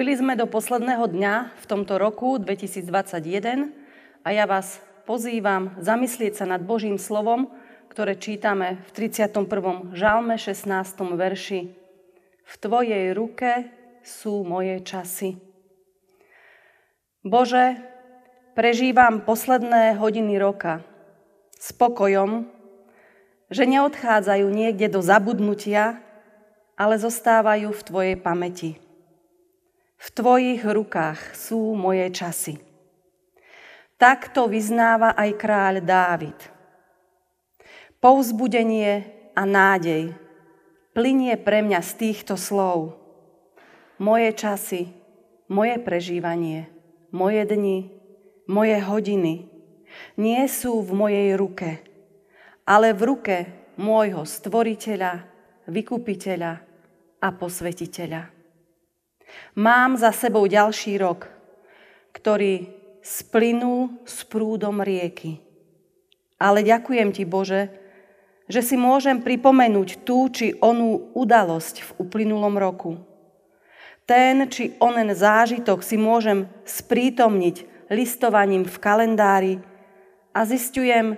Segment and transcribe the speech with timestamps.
[0.00, 3.68] Vstúpili sme do posledného dňa v tomto roku 2021
[4.24, 7.52] a ja vás pozývam zamyslieť sa nad Božím slovom,
[7.92, 9.92] ktoré čítame v 31.
[9.92, 10.64] žalme 16.
[11.04, 11.76] verši.
[12.48, 13.68] V Tvojej ruke
[14.00, 15.36] sú moje časy.
[17.20, 17.76] Bože,
[18.56, 20.80] prežívam posledné hodiny roka
[21.60, 22.48] spokojom,
[23.52, 26.00] že neodchádzajú niekde do zabudnutia,
[26.72, 28.80] ale zostávajú v Tvojej pamäti.
[30.00, 32.56] V Tvojich rukách sú moje časy.
[34.00, 36.40] Takto vyznáva aj kráľ Dávid.
[38.00, 39.04] Pouzbudenie
[39.36, 40.16] a nádej
[40.96, 42.96] plinie pre mňa z týchto slov.
[44.00, 44.88] Moje časy,
[45.52, 46.72] moje prežívanie,
[47.12, 47.92] moje dni,
[48.48, 49.52] moje hodiny
[50.16, 51.84] nie sú v mojej ruke,
[52.64, 53.36] ale v ruke
[53.76, 55.28] môjho stvoriteľa,
[55.68, 56.52] vykupiteľa
[57.20, 58.39] a posvetiteľa.
[59.58, 61.26] Mám za sebou ďalší rok,
[62.14, 65.40] ktorý splynul s prúdom rieky.
[66.40, 67.68] Ale ďakujem ti, Bože,
[68.50, 72.98] že si môžem pripomenúť tú či onú udalosť v uplynulom roku.
[74.08, 79.54] Ten či onen zážitok si môžem sprítomniť listovaním v kalendári
[80.34, 81.14] a zistujem,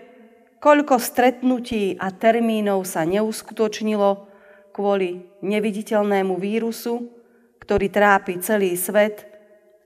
[0.61, 4.29] koľko stretnutí a termínov sa neuskutočnilo
[4.77, 7.22] kvôli neviditeľnému vírusu,
[7.63, 9.23] ktorý trápi celý svet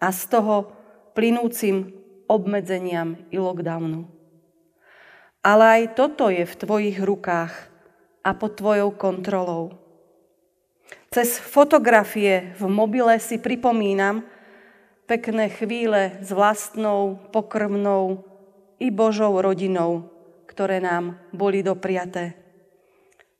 [0.01, 0.73] a z toho
[1.13, 1.93] plynúcim
[2.25, 4.09] obmedzeniam i lockdownu.
[5.45, 7.53] Ale aj toto je v tvojich rukách
[8.25, 9.77] a pod tvojou kontrolou.
[11.13, 14.27] Cez fotografie v mobile si pripomínam
[15.07, 18.27] pekné chvíle s vlastnou, pokrmnou
[18.83, 20.11] i Božou rodinou,
[20.51, 22.35] ktoré nám boli dopriaté.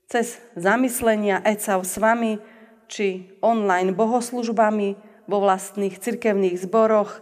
[0.07, 2.39] Cez zamyslenia ECAV s vami,
[2.87, 4.95] či online bohoslužbami
[5.27, 7.19] vo vlastných cirkevných zboroch,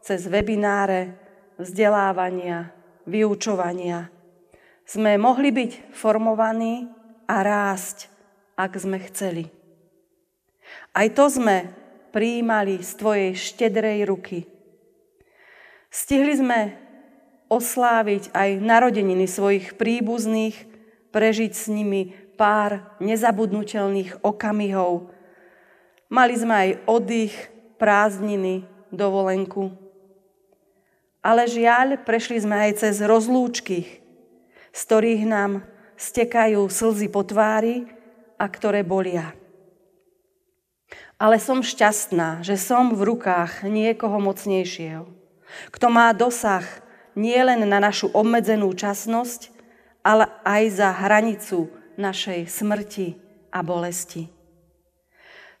[0.00, 1.18] cez webináre,
[1.60, 2.72] vzdelávania,
[3.04, 4.08] vyučovania.
[4.88, 6.88] Sme mohli byť formovaní
[7.28, 8.10] a rásť,
[8.56, 9.46] ak sme chceli.
[10.96, 11.70] Aj to sme
[12.10, 14.38] prijímali z Tvojej štedrej ruky.
[15.90, 16.60] Stihli sme
[17.50, 20.54] osláviť aj narodeniny svojich príbuzných,
[21.10, 25.12] prežiť s nimi pár nezabudnutelných okamihov.
[26.08, 27.36] Mali sme aj oddych,
[27.76, 29.76] prázdniny, dovolenku.
[31.20, 34.00] Ale žiaľ, prešli sme aj cez rozlúčky,
[34.72, 35.68] z ktorých nám
[36.00, 37.84] stekajú slzy po tvári
[38.40, 39.36] a ktoré bolia.
[41.20, 45.04] Ale som šťastná, že som v rukách niekoho mocnejšieho,
[45.68, 46.64] kto má dosah
[47.12, 49.52] nielen na našu obmedzenú časnosť,
[50.00, 53.20] ale aj za hranicu našej smrti
[53.52, 54.32] a bolesti.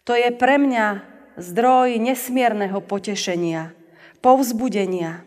[0.08, 1.04] To je pre mňa
[1.36, 3.76] zdroj nesmierneho potešenia,
[4.24, 5.22] povzbudenia,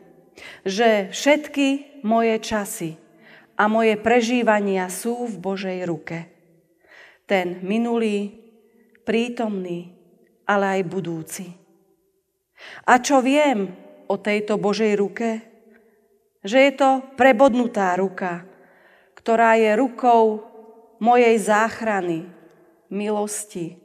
[0.66, 2.98] že všetky moje časy
[3.56, 6.28] a moje prežívania sú v Božej ruke.
[7.30, 8.34] Ten minulý,
[9.06, 9.94] prítomný,
[10.44, 11.48] ale aj budúci.
[12.88, 13.72] A čo viem
[14.10, 15.30] o tejto Božej ruke?
[16.44, 18.44] Že je to prebodnutá ruka,
[19.16, 20.53] ktorá je rukou
[21.04, 22.32] mojej záchrany,
[22.88, 23.76] milosti,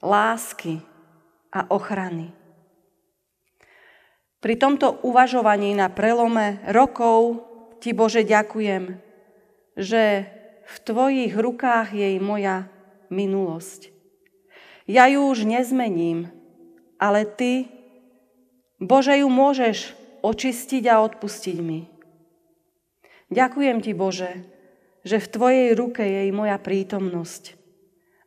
[0.00, 0.80] lásky
[1.52, 2.32] a ochrany.
[4.40, 7.44] Pri tomto uvažovaní na prelome rokov
[7.84, 8.96] ti Bože ďakujem,
[9.76, 10.26] že
[10.64, 12.72] v tvojich rukách je moja
[13.12, 13.92] minulosť.
[14.88, 16.32] Ja ju už nezmením,
[16.96, 17.68] ale ty,
[18.82, 19.94] Bože, ju môžeš
[20.26, 21.86] očistiť a odpustiť mi.
[23.30, 24.51] Ďakujem ti, Bože,
[25.02, 27.58] že v Tvojej ruke je i moja prítomnosť.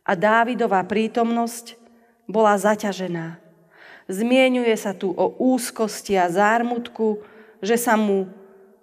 [0.05, 1.79] A Dávidová prítomnosť
[2.27, 3.41] bola zaťažená.
[4.05, 7.25] Zmienuje sa tu o úzkosti a zármutku,
[7.63, 8.29] že sa mu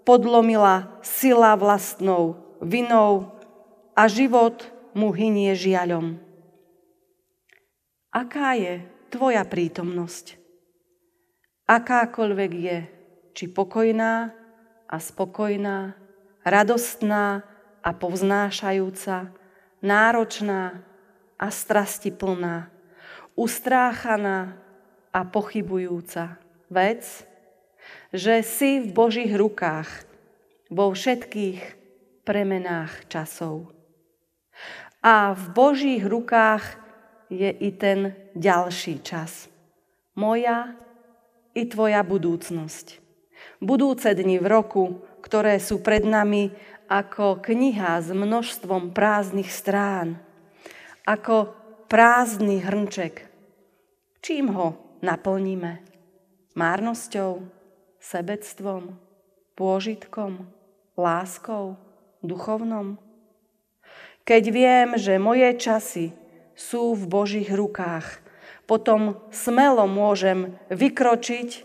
[0.03, 3.31] podlomila sila vlastnou vinou
[3.95, 4.67] a život
[4.97, 6.19] mu hynie žiaľom.
[8.11, 10.37] Aká je tvoja prítomnosť?
[11.71, 12.79] Akákoľvek je,
[13.33, 14.35] či pokojná
[14.91, 15.95] a spokojná,
[16.43, 17.47] radostná
[17.83, 19.35] a povznášajúca,
[19.83, 20.81] náročná
[21.37, 22.71] a strastiplná,
[23.35, 24.57] ustráchaná
[25.11, 26.39] a pochybujúca
[26.71, 27.27] vec,
[28.15, 30.07] že si v Božích rukách
[30.71, 31.61] vo všetkých
[32.23, 33.75] premenách časov.
[35.03, 36.79] A v Božích rukách
[37.27, 39.51] je i ten ďalší čas.
[40.15, 40.79] Moja
[41.57, 43.03] i tvoja budúcnosť.
[43.59, 44.85] Budúce dni v roku,
[45.25, 46.55] ktoré sú pred nami,
[46.93, 50.21] ako kniha s množstvom prázdnych strán,
[51.09, 51.57] ako
[51.89, 53.33] prázdny hrnček,
[54.21, 55.81] čím ho naplníme?
[56.53, 57.49] Márnosťou,
[57.97, 58.93] sebectvom,
[59.57, 60.45] pôžitkom,
[61.01, 61.81] láskou,
[62.21, 63.01] duchovnom?
[64.29, 66.13] Keď viem, že moje časy
[66.53, 68.21] sú v Božích rukách,
[68.69, 71.65] potom smelo môžem vykročiť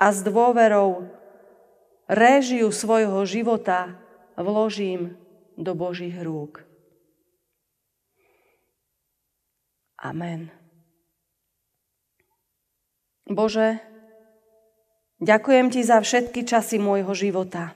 [0.00, 1.04] a s dôverou
[2.08, 4.00] réžiu svojho života
[4.38, 5.14] vložím
[5.54, 6.66] do Božích rúk.
[10.04, 10.52] Amen.
[13.24, 13.80] Bože,
[15.24, 17.72] ďakujem Ti za všetky časy môjho života.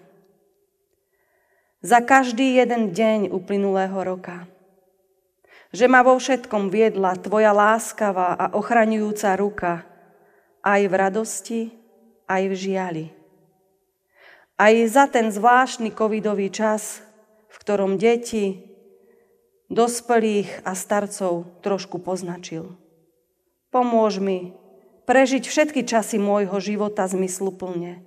[1.81, 4.45] Za každý jeden deň uplynulého roka.
[5.73, 9.87] Že ma vo všetkom viedla Tvoja láskavá a ochraňujúca ruka,
[10.61, 11.61] aj v radosti,
[12.29, 13.18] aj v žiali.
[14.59, 16.99] Aj za ten zvláštny covidový čas,
[17.47, 18.69] v ktorom deti,
[19.71, 22.75] dospelých a starcov trošku poznačil.
[23.71, 24.59] Pomôž mi
[25.07, 28.03] prežiť všetky časy môjho života zmysluplne.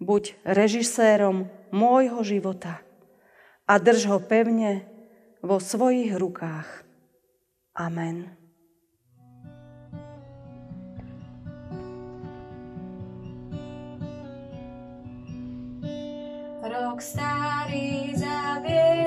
[0.00, 2.80] Buď režisérom môjho života
[3.68, 4.88] a drž ho pevne
[5.44, 6.88] vo svojich rukách.
[7.76, 8.39] Amen.
[17.00, 18.99] rock a Isabel.